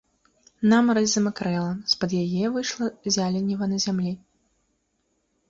[0.71, 2.85] Намаразь замакрэла, з-пад яе выйшла
[3.17, 4.13] зяленіва на зямлі.